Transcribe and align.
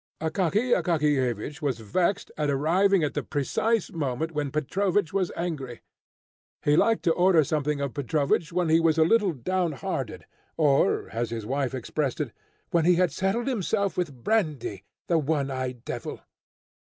Akaky 0.19 0.73
Akakiyevich 0.75 1.61
was 1.61 1.77
vexed 1.77 2.31
at 2.35 2.49
arriving 2.49 3.03
at 3.03 3.13
the 3.13 3.21
precise 3.21 3.91
moment 3.91 4.31
when 4.31 4.49
Petrovich 4.49 5.13
was 5.13 5.31
angry. 5.37 5.81
He 6.63 6.75
liked 6.75 7.03
to 7.03 7.13
order 7.13 7.43
something 7.43 7.79
of 7.79 7.93
Petrovich 7.93 8.51
when 8.51 8.69
he 8.69 8.79
was 8.79 8.97
a 8.97 9.03
little 9.05 9.31
downhearted, 9.31 10.25
or, 10.57 11.07
as 11.11 11.29
his 11.29 11.45
wife 11.45 11.75
expressed 11.75 12.19
it, 12.19 12.31
"when 12.71 12.85
he 12.85 12.95
had 12.95 13.11
settled 13.11 13.45
himself 13.45 13.95
with 13.95 14.23
brandy, 14.23 14.83
the 15.05 15.19
one 15.19 15.51
eyed 15.51 15.85
devil!" 15.85 16.19